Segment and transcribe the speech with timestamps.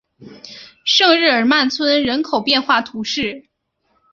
[0.83, 3.47] 圣日耳曼村人口变化图示